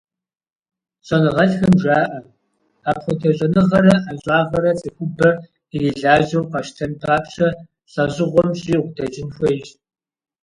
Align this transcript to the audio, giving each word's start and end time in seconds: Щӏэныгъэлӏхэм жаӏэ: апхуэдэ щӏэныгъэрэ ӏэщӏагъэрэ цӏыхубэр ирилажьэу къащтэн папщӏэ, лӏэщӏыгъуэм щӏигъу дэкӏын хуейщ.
Щӏэныгъэлӏхэм 1.05 1.73
жаӏэ: 1.83 2.17
апхуэдэ 2.89 3.29
щӏэныгъэрэ 3.37 3.95
ӏэщӏагъэрэ 4.03 4.71
цӏыхубэр 4.79 5.33
ирилажьэу 5.73 6.49
къащтэн 6.51 6.91
папщӏэ, 7.01 7.49
лӏэщӏыгъуэм 7.91 8.49
щӏигъу 8.59 8.93
дэкӏын 8.95 9.27
хуейщ. 9.35 9.67